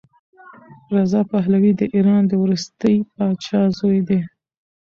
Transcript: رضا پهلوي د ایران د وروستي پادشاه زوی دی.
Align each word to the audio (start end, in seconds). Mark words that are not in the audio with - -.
رضا 0.95 1.21
پهلوي 1.31 1.71
د 1.75 1.81
ایران 1.95 2.21
د 2.27 2.33
وروستي 2.43 2.95
پادشاه 3.15 3.65
زوی 3.79 3.99
دی. 4.07 4.19